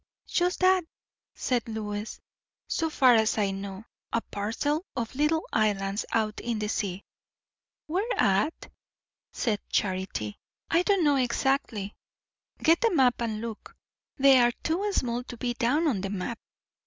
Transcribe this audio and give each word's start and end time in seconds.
"Just 0.25 0.61
that," 0.61 0.83
said 1.35 1.69
Lois; 1.69 2.19
"so 2.65 2.89
far 2.89 3.13
as 3.13 3.37
I 3.37 3.51
know. 3.51 3.85
A 4.11 4.21
parcel 4.21 4.83
of 4.95 5.13
little 5.13 5.47
islands, 5.53 6.05
out 6.11 6.39
in 6.39 6.57
the 6.57 6.69
sea." 6.69 7.03
"Where 7.85 8.03
at?" 8.17 8.71
said 9.31 9.59
Charity. 9.69 10.39
"I 10.71 10.81
don't 10.81 11.03
know 11.03 11.17
exactly." 11.17 11.93
"Get 12.63 12.81
the 12.81 12.89
map 12.95 13.21
and 13.21 13.41
look." 13.41 13.75
"They 14.17 14.39
are 14.39 14.53
too 14.63 14.91
small 14.91 15.23
to 15.25 15.37
be 15.37 15.53
down 15.53 15.87
on 15.87 16.01
the 16.01 16.09
map." 16.09 16.39